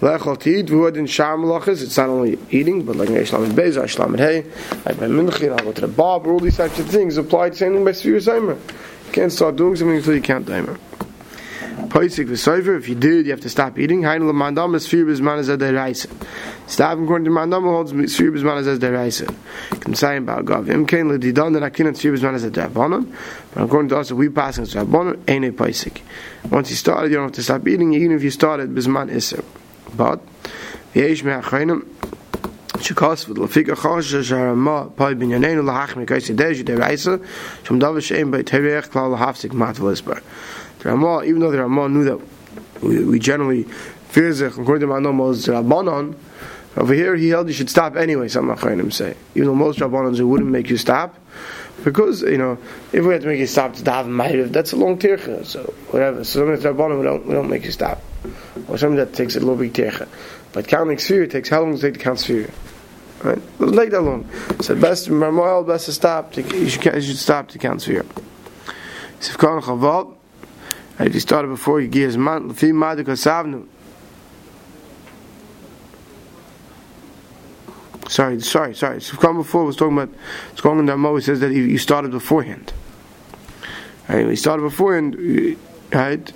Lechol 0.00 0.36
v'ud 0.36 0.96
in 0.96 1.06
sham 1.06 1.40
malachas. 1.40 1.82
It's 1.82 1.96
not 1.96 2.10
only 2.10 2.38
eating, 2.50 2.84
but 2.84 2.96
like 2.96 3.08
Ishlam 3.08 3.44
and 3.44 3.56
Bez, 3.56 3.76
Ishlam 3.76 4.08
and 4.08 4.20
Hey, 4.20 4.44
like 4.84 5.00
by 5.00 5.06
Minchin, 5.06 5.52
I'll 5.52 5.64
go 5.64 5.72
to 5.72 5.80
the 5.80 5.88
Bob, 5.88 6.26
all 6.26 6.40
these 6.40 6.58
types 6.58 6.78
of 6.78 6.88
things 6.88 7.16
apply 7.16 7.50
the 7.50 7.56
same 7.56 7.72
thing 7.72 7.84
by 7.84 7.92
sphere 7.92 8.18
Zaymer. 8.18 8.58
You 9.06 9.12
can't 9.12 9.32
start 9.32 9.56
doing 9.56 9.76
something 9.76 9.96
until 9.96 10.14
you 10.14 10.20
can't 10.20 10.44
Daimer 10.44 10.78
Poisik 11.93 12.27
v'soiver, 12.27 12.77
if 12.77 12.87
you 12.87 12.95
did, 12.95 13.25
you 13.25 13.31
have 13.31 13.41
to 13.41 13.49
stop 13.49 13.79
eating. 13.79 14.01
Hainu 14.01 14.29
l'mandam 14.29 14.75
is 14.75 14.85
sphere 14.85 15.05
bizman 15.05 15.39
as 15.39 15.49
a 15.49 15.57
deraisa. 15.57 16.09
Stop 16.67 16.99
according 16.99 17.25
to 17.25 17.31
mandam 17.31 17.63
holds 17.63 17.91
sphere 18.13 18.31
bizman 18.31 18.57
as 18.57 18.67
a 18.67 18.77
deraisa. 18.77 19.33
Can 19.81 19.95
say 19.95 20.17
about 20.17 20.45
Gav. 20.45 20.65
Imkain 20.65 21.09
l'didan, 21.09 21.53
then 21.53 21.63
akinat 21.63 21.97
sphere 21.97 22.13
bizman 22.13 22.35
as 22.35 22.43
a 22.43 22.51
derabanon. 22.51 23.15
But 23.53 23.63
according 23.63 23.89
to 23.89 23.97
us, 23.97 24.11
if 24.11 24.17
we 24.17 24.29
pass 24.29 24.57
in 24.57 24.65
derabanon, 24.65 25.19
ain't 25.27 25.45
a 25.45 25.51
poisik. 25.51 26.01
Once 26.49 26.69
you 26.69 26.75
started, 26.75 27.09
you 27.09 27.17
don't 27.17 27.25
have 27.25 27.33
to 27.33 27.43
stop 27.43 27.67
eating, 27.67 27.93
even 27.93 28.15
if 28.15 28.23
you 28.23 28.31
started 28.31 28.69
bizman 28.69 29.11
iser. 29.11 29.43
But, 29.95 30.19
v'yesh 30.93 31.23
me'achainim, 31.23 31.85
שכוס 32.81 33.29
ולפיק 33.29 33.69
החוש 33.69 34.15
שהרמה 34.15 34.83
פוי 34.95 35.15
בנייננו 35.15 35.63
להחמי 35.63 36.03
מקייסי 36.03 36.33
דז'י 36.33 36.63
דרייסה 36.63 37.15
שום 37.63 37.79
דבר 37.79 37.99
שאין 37.99 38.31
בית 38.31 38.53
הריח 38.53 38.85
כלל 38.85 39.11
להפסיק 39.19 39.53
מת 39.53 39.79
ולסבר 39.79 40.13
the 40.84 40.90
Ramah, 40.90 41.24
even 41.24 41.40
though 41.40 41.50
the 41.50 41.62
Ramah 41.62 41.88
knew 41.88 42.04
that 42.04 42.20
we, 42.82 43.04
we 43.04 43.18
generally 43.18 43.62
fear 43.62 44.32
Zech, 44.32 44.52
according 44.52 44.86
to 44.86 44.94
Manom, 44.94 45.16
was 45.16 45.46
Rabbanon, 45.46 46.14
over 46.76 46.92
here 46.92 47.16
he 47.16 47.30
held 47.30 47.48
you 47.48 47.54
should 47.54 47.70
stop 47.70 47.96
anyway, 47.96 48.28
some 48.28 48.48
Achayim 48.48 48.92
say. 48.92 49.16
Even 49.34 49.48
though 49.48 49.54
most 49.54 49.78
Rabbanons 49.78 50.18
it 50.18 50.24
wouldn't 50.24 50.50
make 50.50 50.68
you 50.68 50.76
stop, 50.76 51.18
because, 51.84 52.20
you 52.22 52.36
know, 52.36 52.58
if 52.92 53.02
we 53.04 53.14
had 53.14 53.22
to 53.22 53.28
make 53.28 53.40
you 53.40 53.46
stop 53.46 53.72
to 53.74 53.82
daven 53.82 54.52
that's 54.52 54.72
a 54.72 54.76
long 54.76 54.98
tircha, 54.98 55.44
so 55.46 55.62
whatever. 55.90 56.22
So 56.22 56.40
something 56.40 56.60
that's 56.60 56.64
Rabbanon, 56.64 56.98
we 56.98 57.04
don't, 57.04 57.26
we 57.26 57.32
don't 57.32 57.48
make 57.48 57.64
you 57.64 57.72
stop. 57.72 58.02
Or 58.68 58.76
something 58.76 58.96
that 58.96 59.14
takes 59.14 59.36
a 59.36 59.40
little 59.40 59.56
big 59.56 59.72
tircha. 59.72 60.06
But 60.52 60.68
counting 60.68 60.98
sphere 60.98 61.26
takes, 61.26 61.48
how 61.48 61.62
long 61.62 61.72
does 61.72 61.82
it 61.82 61.92
take 61.92 61.98
to 61.98 62.04
count 62.04 62.20
sphere? 62.20 62.50
Right? 63.22 63.38
It 63.38 63.58
doesn't 63.58 63.76
take 63.76 63.90
that 63.90 64.02
long. 64.02 64.28
So 64.60 64.74
best, 64.76 65.08
Ramah, 65.08 65.64
best 65.64 65.86
to 65.86 65.92
stop, 65.92 66.32
to, 66.32 66.42
you, 66.42 66.68
should, 66.68 66.84
you 66.84 67.00
should 67.00 67.16
stop 67.16 67.48
to 67.48 67.58
count 67.58 67.80
sphere. 67.80 68.04
Sifkan 69.20 69.62
Chavav, 69.62 70.14
if 70.98 71.12
he 71.12 71.20
started 71.20 71.48
before 71.48 71.80
he 71.80 71.88
gives 71.88 72.16
man 72.16 72.50
lefi 72.50 72.72
madik 72.72 73.06
savnu. 73.06 73.66
Sorry, 78.08 78.40
sorry, 78.40 78.74
sorry. 78.74 79.00
So 79.00 79.16
come 79.16 79.38
before 79.38 79.64
was 79.64 79.76
talking 79.76 79.98
about 79.98 80.14
it's 80.52 80.60
going 80.60 80.78
in 80.78 80.86
the 80.86 80.96
Mo. 80.96 81.16
He 81.16 81.22
says 81.22 81.40
that 81.40 81.52
you 81.52 81.78
started 81.78 82.10
beforehand. 82.10 82.72
Right, 84.08 84.28
he 84.28 84.36
started 84.36 84.62
beforehand, 84.62 85.16
right? 85.92 86.32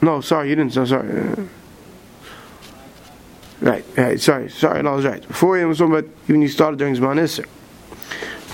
No, 0.00 0.20
sorry, 0.20 0.50
you 0.50 0.54
didn't. 0.54 0.74
So 0.74 0.84
sorry. 0.84 1.48
Right, 3.60 3.84
right, 3.96 4.20
sorry, 4.20 4.50
sorry, 4.50 4.82
no, 4.82 4.92
I 4.92 4.94
was 4.94 5.04
right. 5.04 5.26
Before 5.26 5.58
he 5.58 5.64
was 5.64 5.78
talking 5.78 5.96
about 5.96 6.10
even 6.28 6.42
he 6.42 6.48
started 6.48 6.78
during 6.78 6.94
Zman 6.94 7.18
Isser. 7.18 7.46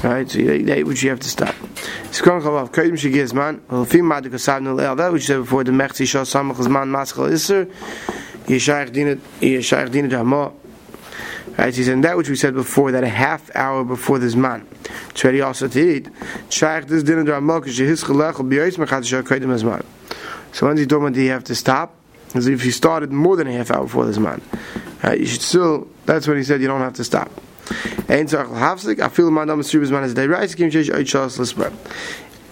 Right, 0.04 0.30
so 0.30 0.38
that 0.38 0.84
which 0.84 1.02
you 1.02 1.08
have 1.08 1.20
to 1.20 1.28
stop. 1.30 1.54
Skon 2.12 2.42
chalav 2.42 2.70
kaidim 2.70 2.92
shigir 2.92 3.24
zman, 3.24 3.60
ulfim 3.70 4.02
madik 4.02 4.32
asavnu 4.32 4.78
le'al, 4.78 4.98
that 4.98 5.10
which 5.10 5.22
you 5.22 5.26
said 5.28 5.38
before, 5.38 5.64
the 5.64 5.72
mechzi 5.72 6.06
shal 6.06 6.24
samach 6.24 6.56
zman 6.56 6.90
maschal 6.90 7.32
iser, 7.32 7.64
yeshayach 8.44 8.90
dinat, 8.90 9.18
yeshayach 9.40 9.88
dinat 9.88 10.12
hama, 10.12 10.52
Right, 11.56 11.74
he 11.74 11.84
said 11.84 12.02
that 12.02 12.18
which 12.18 12.28
we 12.28 12.36
said 12.36 12.52
before, 12.52 12.92
that 12.92 13.02
a 13.04 13.08
half 13.08 13.54
hour 13.54 13.82
before 13.82 14.18
this 14.18 14.34
man, 14.34 14.66
it's 15.08 15.24
ready 15.24 15.40
also 15.40 15.68
to 15.68 15.96
eat. 15.96 16.08
Shaykh 16.50 16.86
this 16.86 17.02
dinner 17.02 17.24
drama 17.24 17.60
because 17.60 17.78
his 17.78 18.02
chalach 18.02 18.36
will 18.36 18.44
be 18.44 18.56
ois 18.56 18.76
mechad 18.76 19.06
shal 19.06 19.22
kaidim 19.22 19.54
as 19.54 19.64
man. 19.64 19.84
So 20.52 20.66
when's 20.66 20.80
he 20.80 20.86
talking 20.86 21.06
about 21.06 21.18
you 21.18 21.30
have 21.30 21.44
to 21.44 21.54
stop? 21.54 21.94
As 22.34 22.46
if 22.46 22.64
you 22.64 22.72
started 22.72 23.10
more 23.10 23.36
than 23.36 23.46
a 23.46 23.52
half 23.52 23.70
hour 23.70 23.84
before 23.84 24.04
this 24.04 24.18
man. 24.18 24.42
Right, 25.02 25.20
you 25.20 25.26
should 25.26 25.40
still, 25.40 25.88
that's 26.04 26.26
when 26.26 26.36
he 26.36 26.42
said 26.42 26.60
you 26.60 26.66
don't 26.66 26.80
have 26.80 26.94
to 26.94 27.04
stop. 27.04 27.30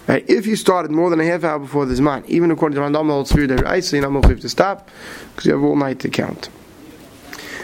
Right, 0.05 0.29
if 0.29 0.45
you 0.47 0.55
started 0.57 0.91
more 0.91 1.09
than 1.09 1.19
a 1.21 1.25
half 1.25 1.43
hour 1.43 1.59
before 1.59 1.85
this 1.85 1.99
man, 1.99 2.23
even 2.27 2.51
according 2.51 2.75
to 2.75 2.81
Randam 2.81 3.09
holds 3.09 3.31
for 3.31 3.37
deirais, 3.39 3.83
so 3.83 3.95
you're 3.95 4.03
not 4.03 4.11
going 4.11 4.23
to 4.23 4.29
have 4.29 4.39
to 4.41 4.49
stop, 4.49 4.89
because 5.29 5.45
you 5.45 5.53
have 5.53 5.63
all 5.63 5.75
night 5.75 5.99
to 5.99 6.09
count. 6.09 6.49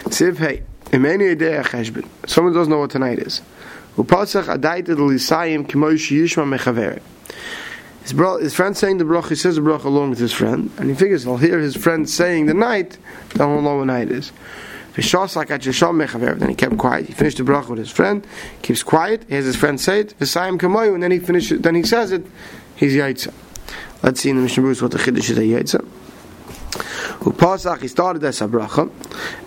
Siv 0.06 0.38
hey. 0.38 0.64
Someone 0.92 2.54
doesn't 2.54 2.72
know 2.72 2.80
what 2.80 2.90
tonight 2.90 3.20
is. 3.20 3.42
Upasach 3.96 4.46
adaita 4.46 4.98
l'isayim 4.98 5.68
kimosh 5.68 6.10
yishma 6.10 6.58
mechaver. 6.58 7.00
His, 8.02 8.14
bro, 8.14 8.40
his 8.40 8.56
friend 8.56 8.76
saying 8.76 8.98
the 8.98 9.04
bracha, 9.04 9.30
he 9.30 9.36
says 9.36 9.58
the 9.58 9.62
bracha 9.62 9.86
along 9.86 10.10
with 10.12 10.20
his 10.20 10.34
friend, 10.34 10.72
and 10.78 10.90
he 10.90 10.96
figures 10.96 11.24
he'll 11.26 11.38
hear 11.38 11.60
his 11.60 11.76
friend 11.76 12.10
saying 12.10 12.48
the 12.48 12.56
night, 12.56 12.98
then 13.36 13.50
he'll 13.50 13.62
know 13.62 13.76
what 13.76 13.86
night 13.86 14.10
is. 14.10 14.32
Then 14.94 16.50
he 16.50 16.56
kept 16.56 16.78
quiet. 16.78 17.06
He 17.06 17.14
finished 17.14 17.38
the 17.38 17.44
bracha 17.44 17.70
with 17.70 17.80
his 17.80 17.92
friend, 17.92 18.26
keeps 18.62 18.84
quiet, 18.84 19.26
he 19.28 19.36
has 19.36 19.46
his 19.46 19.56
friend 19.56 19.80
say 19.80 20.02
it, 20.02 20.16
and 20.20 21.04
then 21.04 21.12
he 21.12 21.20
finishes, 21.20 21.62
then 21.62 21.76
he 21.76 21.84
says 21.84 22.12
it, 22.12 22.26
he's 22.76 22.94
Yaitza. 22.94 23.34
Let's 24.02 24.22
see 24.22 24.30
in 24.30 24.38
the 24.38 24.42
Mishnah 24.42 24.64
Berurah 24.64 24.82
what 24.82 24.92
the 24.92 24.98
Chiddush 24.98 25.30
is 25.30 25.38
a 25.38 25.42
Yaitza. 25.42 25.86
Upasach, 27.20 27.82
he 27.82 27.90
started 27.90 28.24
as 28.24 28.42
a 28.42 28.48
bracha. 28.48 28.90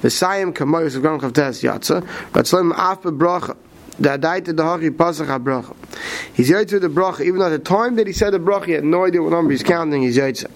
V'sayim 0.02 0.52
kamoy 0.52 0.84
is 0.84 0.96
a 0.96 1.00
gran 1.00 1.18
chavtes 1.18 1.62
yatza. 1.62 2.06
But 2.32 2.46
slim 2.46 2.72
af 2.72 3.00
bracha. 3.02 3.56
The 3.98 4.10
adaita 4.10 4.46
the 4.46 4.62
hachi 4.62 4.90
pasach 4.90 5.26
ha 5.26 5.74
He's 6.34 6.50
yaitza 6.50 6.80
the 6.80 6.88
bracha, 6.88 7.24
even 7.24 7.40
at 7.40 7.48
the 7.48 7.58
time 7.58 7.96
that 7.96 8.06
he 8.06 8.12
said 8.12 8.30
the 8.30 8.38
bracha, 8.38 8.66
he 8.66 8.72
had 8.72 8.84
no 8.84 9.06
idea 9.06 9.22
what 9.22 9.30
number 9.30 9.52
he's 9.52 9.62
counting, 9.62 10.02
he's 10.02 10.18
yaitza. 10.18 10.50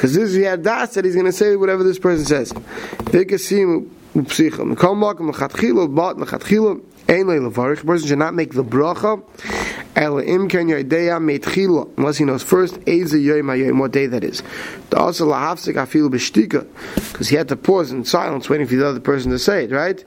Because 0.00 0.14
this 0.14 0.32
he 0.32 0.40
had 0.40 0.64
that 0.64 0.92
that 0.92 1.04
he's 1.04 1.12
going 1.12 1.26
to 1.26 1.32
say 1.32 1.56
whatever 1.56 1.84
this 1.84 1.98
person 1.98 2.24
says. 2.24 2.54
Levarich. 7.38 7.84
person 7.84 8.08
should 8.08 8.18
not 8.18 8.32
make 8.32 8.54
the 8.54 8.64
bracha. 8.64 9.22
Unless 11.98 12.16
he 12.16 12.24
knows 12.24 12.42
first 12.42 12.76
what 12.76 13.92
day 13.92 14.06
that 14.06 14.24
is. 14.24 14.42
The. 14.88 16.66
Because 17.12 17.28
he 17.28 17.36
had 17.36 17.48
to 17.48 17.56
pause 17.56 17.92
in 17.92 18.06
silence 18.06 18.48
waiting 18.48 18.66
for 18.66 18.76
the 18.76 18.88
other 18.88 19.00
person 19.00 19.30
to 19.32 19.38
say 19.38 19.64
it, 19.64 19.70
right? 19.70 20.02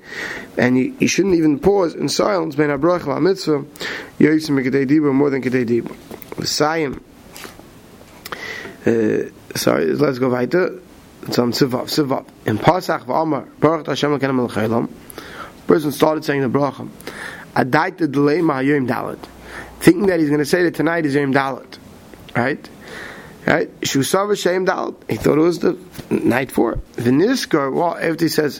And 0.57 0.75
he, 0.75 0.95
he 0.97 1.05
shouldn't 1.05 1.35
even 1.35 1.59
pause 1.59 1.93
in 1.93 2.09
silence. 2.09 2.57
More 2.57 2.65
than 2.65 2.81
kedei 5.43 5.65
dibur. 5.67 5.95
Uh, 8.85 9.29
sorry, 9.55 9.85
let's 9.93 10.19
go 10.19 10.29
weiter. 10.29 10.79
Zum 11.31 11.51
Sivav, 11.51 11.83
Sivav. 11.83 12.25
In 12.45 12.57
Pasach 12.57 13.05
v'Amar, 13.05 13.47
Baruch 13.59 13.87
Hashem 13.87 14.13
l'kenem 14.13 14.45
l'chaylam, 14.45 14.89
person 15.67 15.91
started 15.91 16.25
saying 16.25 16.41
the 16.41 16.49
bracha. 16.49 16.89
Adaita 17.55 18.11
delay 18.11 18.39
mahayim 18.39 18.87
dalit, 18.87 19.19
thinking 19.79 20.07
that 20.07 20.19
he's 20.19 20.29
going 20.29 20.39
to 20.39 20.45
say 20.45 20.63
that 20.63 20.75
tonight 20.75 21.05
is 21.05 21.15
Yom 21.15 21.33
Dalit, 21.33 21.77
right? 22.35 22.69
Right? 23.45 23.79
Shusava 23.81 24.37
Shem 24.37 24.65
Dalit. 24.65 24.95
He 25.09 25.17
thought 25.17 25.37
it 25.37 25.41
was 25.41 25.59
the 25.59 25.77
night 26.09 26.51
four. 26.51 26.75
Viniskar, 26.95 27.71
well, 27.71 27.95
after 27.95 28.25
he 28.25 28.29
says, 28.29 28.59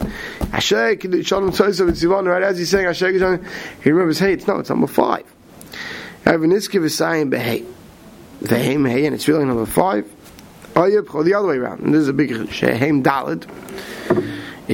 Asher 0.52 0.98
Shalom 1.00 1.52
Tzosav 1.52 1.90
Tzivan, 1.90 2.28
right 2.28 2.44
as 2.44 2.58
he's 2.58 2.70
saying 2.70 2.86
Asher 2.86 3.12
he 3.12 3.90
remembers, 3.90 4.20
hey, 4.20 4.34
it's 4.34 4.48
no, 4.48 4.60
it's 4.60 4.70
number 4.70 4.88
five. 4.88 5.26
Right? 6.26 6.40
Viniskar 6.40 6.84
is 6.84 6.96
saying 6.96 7.32
Behei. 7.32 7.66
Vehem 8.42 8.90
Hey, 8.90 9.06
and 9.06 9.16
it's 9.16 9.28
really 9.28 9.46
number 9.46 9.66
five. 9.66 10.06
Oh, 10.76 10.86
yeah, 10.86 11.02
the 11.02 11.34
other 11.36 11.48
way 11.48 11.58
around. 11.58 11.82
And 11.82 11.94
this 11.94 12.02
is 12.02 12.08
a 12.08 12.14
big 12.14 12.52
Shehem 12.52 13.04
Dalit. 13.04 13.48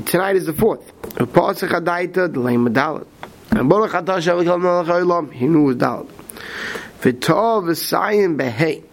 Tonight 0.06 0.36
is 0.36 0.46
the 0.46 0.54
fourth. 0.54 0.94
Pasach 1.02 1.70
Adaita, 1.70 2.34
the 2.34 2.40
Lame 2.40 2.74
Dalit. 2.74 3.08
And 3.52 3.68
Baruch 3.68 3.92
Atah 3.92 4.20
Shavik 4.20 4.46
HaMelech 4.46 4.86
HaOlam, 4.86 5.34
he 5.34 5.48
knew 5.48 5.64
it 5.64 5.66
was 5.66 5.76
Dalit. 5.78 6.10
V'tov 7.02 7.66
V'sayim 7.66 8.38
Behei 8.38 8.84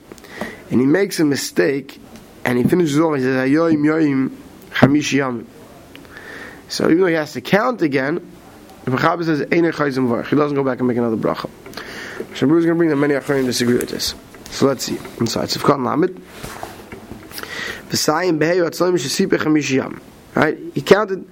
and 0.71 0.81
he 0.81 0.87
makes 0.87 1.21
a 1.21 1.25
mistake, 1.25 2.01
and 2.45 2.59
he 2.59 2.65
finishes 2.65 2.99
off. 2.99 3.17
He 3.17 3.23
says 3.23 3.49
Ayoim 3.49 3.79
Yoim 3.79 4.37
Chamish 4.71 5.13
Yam. 5.13 5.47
So 6.69 6.87
even 6.87 7.01
though 7.01 7.07
he 7.07 7.15
has 7.15 7.33
to 7.35 7.41
count 7.41 7.83
again, 7.83 8.33
the 8.85 8.91
Mechaber 8.91 9.25
says 9.25 9.43
Eine 9.43 9.73
Chayzim 9.73 10.09
Varch. 10.09 10.27
He 10.27 10.37
doesn't 10.37 10.57
go 10.57 10.65
back 10.65 10.79
and 10.79 10.89
make 10.89 10.97
another 10.97 11.17
bracha. 11.17 11.49
Shabbos 12.35 12.59
is 12.59 12.65
going 12.67 12.67
to 12.67 12.75
bring 12.75 12.89
that 12.91 12.97
many 12.97 13.15
Acharim 13.15 13.47
disagree 13.47 13.77
with 13.77 13.91
this. 13.91 14.15
So 14.51 14.67
let's 14.67 14.85
see. 14.85 14.99
Inside 15.21 15.49
Sifkan 15.49 15.85
Lamed. 15.85 16.11
V'sayim 16.11 16.25
Behei 16.25 16.25
Atzloim 16.25 17.76
Shesipe 17.76 17.76
Chamish 17.76 17.76
Yam. 17.76 17.76
Right? 20.35 20.59
He 20.75 20.83
counted 20.83 21.27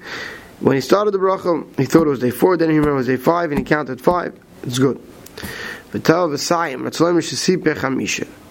when 0.60 0.76
he 0.76 0.80
started 0.80 1.10
the 1.10 1.18
bracha. 1.18 1.78
He 1.78 1.84
thought 1.84 2.06
it 2.06 2.10
was 2.10 2.20
day 2.20 2.30
four. 2.30 2.56
Then 2.56 2.70
he 2.70 2.76
remembered 2.76 2.94
it 2.94 2.98
was 2.98 3.06
day 3.06 3.16
five, 3.16 3.50
and 3.50 3.58
he 3.58 3.64
counted 3.64 4.00
five. 4.00 4.38
It's 4.62 4.78
good. 4.78 5.00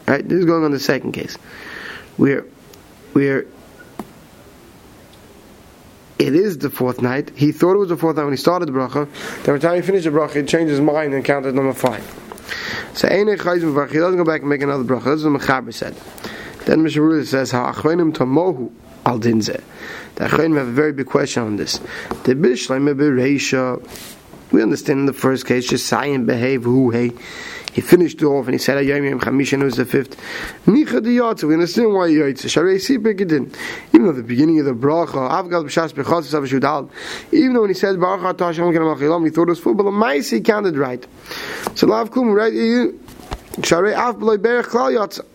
Right? 0.07 0.27
This 0.27 0.39
is 0.39 0.45
going 0.45 0.63
on 0.63 0.71
the 0.71 0.79
second 0.79 1.13
case. 1.13 1.35
Where 2.17 2.45
where 3.13 3.45
it 6.19 6.35
is 6.35 6.57
the 6.57 6.69
fourth 6.69 7.01
night. 7.01 7.31
He 7.35 7.51
thought 7.51 7.73
it 7.73 7.79
was 7.79 7.89
the 7.89 7.97
fourth 7.97 8.15
night 8.15 8.23
when 8.23 8.33
he 8.33 8.37
started 8.37 8.67
the 8.67 8.71
bracha. 8.71 9.07
Then 9.43 9.45
by 9.45 9.53
the 9.53 9.59
time 9.59 9.75
he 9.75 9.81
finished 9.81 10.05
the 10.05 10.11
bracha, 10.11 10.41
he 10.41 10.43
changed 10.43 10.71
his 10.71 10.79
mind 10.79 11.13
and 11.13 11.25
counted 11.25 11.55
number 11.55 11.73
five. 11.73 12.03
So 12.93 13.09
He 13.09 13.25
doesn't 13.25 14.17
go 14.17 14.23
back 14.23 14.41
and 14.41 14.49
make 14.49 14.61
another 14.61 14.83
bracha. 14.83 15.05
This 15.05 15.19
is 15.21 15.25
what 15.25 15.41
Mechaber 15.41 15.73
said. 15.73 15.95
Then 16.65 16.83
Mishnah 16.83 17.25
says, 17.25 17.51
Ha'achvenim 17.51 18.13
tomohu 18.13 18.71
al 19.05 19.19
dinzeh. 19.19 19.61
The 20.15 20.25
Achvenim 20.25 20.57
have 20.57 20.67
a 20.67 20.71
very 20.71 20.93
big 20.93 21.07
question 21.07 21.43
on 21.43 21.55
this. 21.57 21.77
The 22.23 22.35
Bishleim 22.35 22.93
Bereisha. 22.95 23.81
We 24.51 24.61
understand 24.61 24.99
in 24.99 25.05
the 25.07 25.13
first 25.13 25.47
case, 25.47 25.67
just 25.67 25.87
say 25.87 26.13
and 26.13 26.27
behave 26.27 26.63
who 26.63 26.91
hey. 26.91 27.11
He 27.73 27.81
finished 27.81 28.21
off 28.21 28.45
and 28.45 28.53
he 28.53 28.59
said, 28.59 28.77
Ayom 28.77 29.09
Yom 29.09 29.19
Chamisha, 29.19 29.59
it 29.59 29.63
was 29.63 29.77
the 29.77 29.85
fifth. 29.85 30.15
Nicha 30.67 31.01
di 31.01 31.17
Yotze, 31.17 31.47
we 31.47 31.55
understand 31.55 31.91
why 31.91 32.07
Yotze. 32.07 32.45
Sharei 32.45 32.75
Sipik 32.75 33.19
it. 33.19 33.31
Even 33.93 34.05
though 34.05 34.11
the 34.11 34.21
beginning 34.21 34.59
of 34.59 34.65
the 34.65 34.73
bracha, 34.73 35.31
Avgal 35.31 35.65
B'shas 35.65 35.91
B'chotz 35.91 36.25
Sav 36.25 36.43
Shudal, 36.43 36.91
even 37.31 37.53
though 37.53 37.61
when 37.61 37.71
he 37.71 37.73
said, 37.73 37.99
Baruch 37.99 38.37
Atah 38.37 38.45
Hashem 38.45 38.65
Kenam 38.65 38.95
Achilam, 38.95 39.25
he 39.25 39.31
thought 39.31 39.47
it 39.47 39.49
was 39.49 39.59
full, 39.59 39.73
but 39.73 39.83
the 39.83 40.29
he 40.29 40.41
counted 40.41 40.77
right. 40.77 41.03
So 41.73 41.87
Lav 41.87 42.11
Kum, 42.11 42.29
right, 42.31 42.53
Sharei 42.53 43.97
Av 43.97 44.17
B'loi 44.17 44.37
Berech 44.37 44.65
Klal 44.65 44.95
Yotze. 44.95 45.25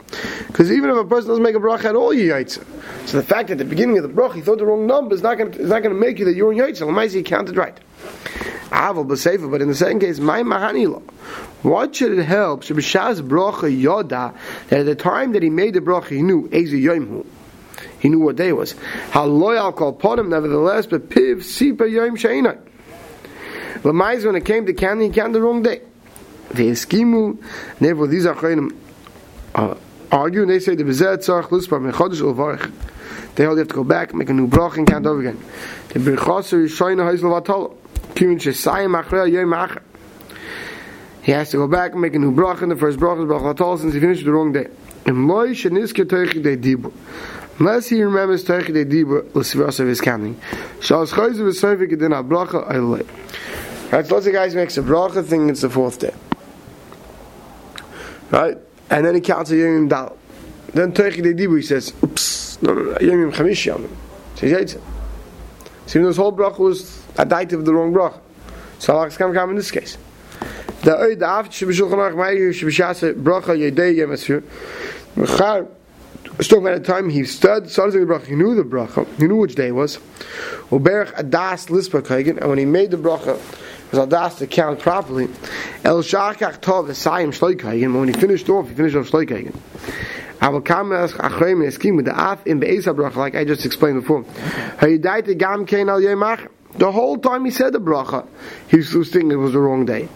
Because 0.58 0.72
even 0.72 0.90
if 0.90 0.96
a 0.96 1.04
person 1.04 1.28
doesn't 1.28 1.44
make 1.44 1.54
a 1.54 1.60
bracha 1.60 1.84
at 1.84 1.94
all, 1.94 2.12
you 2.12 2.32
yaitza. 2.32 2.64
So 3.06 3.16
the 3.16 3.22
fact 3.22 3.46
that 3.46 3.52
at 3.52 3.58
the 3.58 3.64
beginning 3.64 3.96
of 3.96 4.02
the 4.02 4.08
bracha 4.08 4.34
he 4.34 4.40
thought 4.40 4.58
the 4.58 4.66
wrong 4.66 4.88
number 4.88 5.14
is 5.14 5.22
not 5.22 5.38
going 5.38 5.52
to 5.52 5.90
make 5.90 6.18
you 6.18 6.24
that 6.24 6.34
you're 6.34 6.50
in 6.50 6.58
yaitza. 6.58 6.82
Lamaisi 6.82 7.14
he 7.14 7.22
counted 7.22 7.56
right. 7.56 7.78
Aval 8.70 9.06
b'sefer, 9.06 9.48
but 9.48 9.62
in 9.62 9.68
the 9.68 9.74
second 9.76 10.00
case, 10.00 10.18
my 10.18 10.42
mahanilo. 10.42 11.00
What 11.62 11.94
should 11.94 12.18
it 12.18 12.24
help? 12.24 12.64
Shebishaz 12.64 13.20
bracha 13.20 13.70
yoda 13.70 14.34
that 14.70 14.80
at 14.80 14.86
the 14.86 14.96
time 14.96 15.30
that 15.34 15.44
he 15.44 15.48
made 15.48 15.74
the 15.74 15.80
bracha, 15.80 16.08
he 16.08 16.22
knew 16.22 16.48
ezi 16.48 16.82
yomhu. 16.82 17.24
He 18.00 18.08
knew 18.08 18.18
what 18.18 18.34
day 18.34 18.48
it 18.48 18.56
was. 18.56 18.74
Haloyal 19.12 19.70
call 19.70 19.90
upon 19.90 20.18
him, 20.18 20.28
nevertheless, 20.28 20.86
but 20.86 21.08
piv 21.08 21.44
sipa 21.44 21.88
yom 21.88 22.16
sheina. 22.16 22.58
But 23.84 23.94
when 23.94 24.34
it 24.34 24.44
came 24.44 24.66
to 24.66 24.72
counting, 24.72 25.12
he 25.12 25.14
counted 25.14 25.34
the 25.34 25.40
wrong 25.40 25.62
day. 25.62 25.82
The 26.50 26.70
eskimu, 26.70 27.40
therefore 27.78 28.08
these 28.08 28.26
are 28.26 28.34
chayim 28.34 28.74
uh, 29.54 29.76
argue 30.10 30.42
and 30.42 30.50
they 30.50 30.58
say 30.58 30.74
the 30.74 30.84
bezet 30.84 31.18
tzarch 31.18 31.48
luspar 31.50 31.80
mechodesh 31.80 32.20
ulvarich. 32.22 32.70
They 33.34 33.44
all 33.44 33.56
have 33.56 33.68
to 33.68 33.74
go 33.74 33.84
back, 33.84 34.14
make 34.14 34.30
a 34.30 34.32
new 34.32 34.48
bracha 34.48 34.78
and 34.78 34.86
count 34.86 35.06
over 35.06 35.20
again. 35.20 35.38
The 35.90 36.00
birchaser 36.00 36.64
is 36.64 36.72
shayna 36.72 37.04
haizl 37.08 37.42
vatala. 37.42 37.74
He 41.22 41.32
has 41.32 41.50
to 41.50 41.56
go 41.56 41.68
back 41.68 41.92
and 41.92 42.00
make 42.00 42.14
a 42.16 42.18
new 42.18 42.32
bracha 42.34 42.62
in 42.62 42.68
the 42.68 42.76
first 42.76 42.98
bracha, 42.98 43.28
the 43.28 43.32
bracha 43.32 43.78
since 43.78 43.94
he 43.94 44.00
finished 44.00 44.24
the 44.24 44.32
wrong 44.32 44.52
day. 44.52 44.66
Unless 47.60 47.88
he 47.88 48.02
remembers 48.02 48.44
Teichi 48.44 48.72
De 48.72 48.84
Dibur, 48.84 49.34
L'Sivras 49.34 49.80
of 49.80 49.86
his 49.86 50.00
counting. 50.00 50.34
Shals 50.80 51.12
Chayzu 51.12 51.42
V'Soifik 51.48 51.92
Edin 51.92 52.12
HaBracha 52.12 52.70
Ayloi. 52.70 53.06
Right, 53.92 54.10
lots 54.10 54.26
of 54.26 54.32
guys 54.32 54.54
makes 54.54 54.76
a 54.78 54.82
bracha 54.82 55.24
thing, 55.24 55.48
it's 55.48 55.60
the 55.60 55.70
fourth 55.70 55.98
day. 55.98 56.14
Right? 58.30 58.58
And 58.90 59.04
then 59.04 59.14
he 59.14 59.20
counts 59.20 59.50
a 59.50 59.56
Yom 59.56 59.88
Dal. 59.88 60.16
Then 60.72 60.92
Teichi 60.92 61.22
De 61.22 61.34
Dibu, 61.34 61.56
he 61.56 61.62
says, 61.62 61.92
oops, 62.02 62.60
no, 62.62 62.74
no, 62.74 62.82
no, 62.82 62.98
Yom 63.00 63.32
Chamish 63.32 63.66
Yom. 63.66 63.88
So 64.34 64.46
he 64.46 64.52
says, 64.52 64.78
so 65.86 66.02
this 66.02 66.16
whole 66.16 66.32
bracha 66.32 66.58
was 66.58 67.02
a 67.16 67.22
of 67.22 67.64
the 67.64 67.74
wrong 67.74 67.92
brach. 67.92 68.14
So 68.78 68.94
Allah 68.94 69.10
can 69.10 69.32
come 69.32 69.50
in 69.50 69.56
this 69.56 69.70
case. 69.70 69.96
The 70.82 70.92
oid 70.92 71.22
after 71.22 71.52
she 71.52 71.64
b'shulchan 71.64 71.94
arach 71.94 72.14
ma'ir 72.14 72.54
she 72.54 72.66
b'shasa 72.66 73.14
bracha 73.14 73.56
yedei 73.56 73.96
yemasfir. 73.96 74.42
Mechar 75.16 75.68
Still 76.40 76.68
at 76.68 76.84
the 76.84 76.92
time 76.92 77.10
he 77.10 77.24
stood, 77.24 77.68
started 77.68 77.94
the 77.94 78.06
bracha, 78.06 78.26
he 78.26 78.36
knew 78.36 78.54
the 78.54 78.62
bracha, 78.62 79.06
he 79.18 79.26
knew 79.26 79.36
which 79.36 79.56
day 79.56 79.68
it 79.68 79.74
was. 79.74 79.96
Uberach 80.70 81.12
adas 81.14 81.66
lispa 81.66 82.00
kagan, 82.00 82.38
and 82.38 82.48
when 82.48 82.58
he 82.58 82.64
made 82.64 82.92
the 82.92 82.96
bracha, 82.96 83.40
was 83.90 84.06
adas 84.06 84.38
to 84.38 84.46
count 84.46 84.80
properly. 84.80 85.28
El 85.84 86.02
shakach 86.02 86.60
tov 86.60 86.88
esayim 86.88 87.28
shloi 87.28 87.54
kagan, 87.54 87.98
when 87.98 88.08
he 88.08 88.14
finished 88.14 88.48
off, 88.48 88.68
he 88.68 88.74
finished 88.74 88.96
off 88.96 89.10
shloi 89.10 89.26
kagan. 89.26 89.56
I 90.40 90.48
will 90.50 90.60
come 90.60 90.92
as 90.92 91.12
achreim 91.14 91.66
eskim 91.66 91.96
with 91.96 92.04
the 92.04 92.12
af 92.14 92.46
in 92.46 92.60
be'esa 92.60 92.94
bracha, 92.94 93.16
like 93.16 93.34
I 93.34 93.44
just 93.44 93.66
explained 93.66 94.02
before. 94.02 94.22
Hayidai 94.22 95.36
gam 95.36 95.66
kein 95.66 95.88
al 95.88 96.00
yemach, 96.00 96.48
the 96.76 96.92
whole 96.92 97.18
time 97.18 97.44
he 97.44 97.50
said 97.50 97.72
the 97.72 97.80
bracha, 97.80 98.26
he 98.68 98.76
was 98.76 99.10
thinking 99.10 99.32
it 99.32 99.36
was 99.36 99.52
the 99.52 99.58
wrong 99.58 99.84
day. 99.84 100.08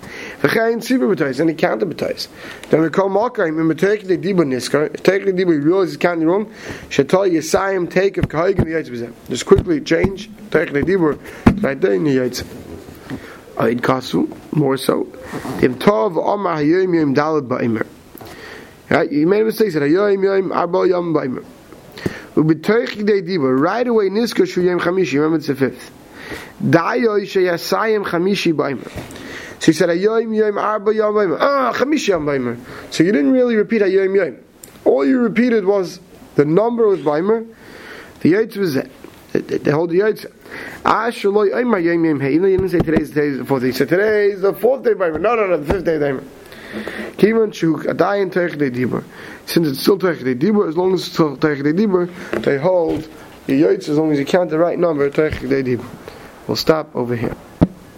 The 0.42 0.48
Chayin 0.48 0.76
Sibur 0.76 1.12
betais 1.12 1.40
and 1.40 1.48
he 1.48 1.56
counted 1.56 1.88
b'tais. 1.88 2.28
Then 2.68 2.82
we 2.82 2.90
call 2.90 3.08
Malkaim 3.08 3.58
in 3.58 3.68
Mateki 3.68 4.06
the 4.06 4.18
Dibu 4.18 4.44
Niskar. 4.44 5.02
Take 5.02 5.24
the 5.24 5.32
Dibu, 5.32 5.54
he 5.54 5.58
realizes 5.58 5.94
he's 5.94 5.98
counting 5.98 6.28
wrong. 6.28 6.46
Shatal 6.88 7.30
Yisayim 7.30 7.90
take 7.90 8.16
of 8.18 8.28
Kahigim 8.28 8.64
the 8.64 8.72
Yaitz 8.72 9.12
Just 9.28 9.46
quickly 9.46 9.80
change. 9.80 10.30
Take 10.50 10.72
the 10.72 10.82
Dibu 10.82 11.18
right 11.62 11.80
there 11.80 11.94
in 11.94 12.04
the 12.04 12.16
Yaitz. 12.16 12.44
Kasu, 13.56 14.28
more 14.52 14.76
so. 14.76 15.04
Tim 15.60 15.74
Tov 15.76 16.16
Omar 16.16 16.58
Dalad 16.58 17.48
Ba'imer. 17.48 17.86
Right, 18.88 19.10
you 19.10 19.26
made 19.26 19.42
a 19.42 19.44
mistake. 19.46 19.70
Said 19.72 19.82
Hayyim 19.82 20.22
Yim 20.22 20.52
Arba 20.52 20.86
Yam 20.88 21.14
Ba'imer. 21.14 21.44
Ubitoich 22.34 22.96
the 22.96 23.22
Dibu 23.22 23.58
right 23.58 23.86
away 23.86 24.08
Niskar 24.08 24.48
Shu 24.48 24.62
Yim 24.62 24.80
Chamishi. 24.80 25.14
Remember 25.14 25.36
it's 25.36 25.46
the 25.48 25.54
fifth. 25.54 25.90
Dayo 26.62 27.20
Sheyasayim 27.20 28.04
Chamishi 28.04 28.52
Baimer. 28.54 28.90
So 29.60 29.66
he 29.66 29.72
said 29.72 29.90
Arba 29.90 30.94
Yom 30.94 31.14
Baimer. 31.14 31.38
Ah, 31.40 31.72
Chamishi 31.74 32.08
Yom 32.08 32.24
Baimer. 32.24 32.58
So 32.90 33.04
you 33.04 33.12
didn't 33.12 33.32
really 33.32 33.56
repeat 33.56 33.82
Ayoim 33.82 34.16
Yoim. 34.16 34.40
All 34.84 35.06
you 35.06 35.20
repeated 35.20 35.64
was 35.64 36.00
the 36.34 36.44
number 36.44 36.86
was 36.86 37.00
Baimer. 37.00 37.46
The 38.20 38.32
Yaitz 38.32 38.56
was 38.56 38.76
it. 38.76 38.90
The 39.32 39.72
whole. 39.72 39.88
Shaloi 40.84 41.52
Oimar 41.52 41.82
Yom 41.82 42.04
Yom 42.04 42.20
Hey. 42.20 42.30
Even 42.30 42.42
though 42.42 42.48
you 42.48 42.56
didn't 42.58 42.70
say 42.70 42.78
today's 42.80 43.12
the 43.12 43.44
fourth 43.44 43.62
day. 43.62 43.68
You 43.68 43.72
said 43.72 43.88
today 43.88 44.26
is 44.30 44.40
the 44.40 44.52
fourth 44.52 44.82
day 44.82 44.94
Baimer. 44.94 45.20
No, 45.20 45.34
no, 45.34 45.46
no, 45.46 45.56
the 45.56 45.72
fifth 45.72 45.84
day 45.84 45.98
Baimer. 45.98 46.24
Kiman 47.18 47.52
Shuk 47.52 47.84
Adayin 47.86 48.32
Teich 48.32 48.56
De 48.56 48.70
Dibur. 48.70 49.04
Since 49.46 49.68
it's 49.68 49.80
still 49.80 49.98
Teich 49.98 50.24
De 50.24 50.34
Dibur, 50.34 50.68
as 50.68 50.76
long 50.76 50.94
as 50.94 51.00
it's 51.00 51.12
still 51.12 51.36
Teich 51.36 51.62
De 51.62 51.72
Dibur, 51.72 52.08
they 52.42 52.58
hold 52.58 53.08
the 53.46 53.62
Yaitz 53.62 53.88
as 53.88 53.98
long 53.98 54.12
as 54.12 54.18
you 54.18 54.24
count 54.24 54.50
the 54.50 54.58
right 54.58 54.78
number 54.78 55.08
Teich 55.10 55.40
De 55.40 55.62
Dibur. 55.62 55.84
We'll 56.46 56.56
stop 56.56 56.94
over 56.96 57.14
here. 57.14 57.36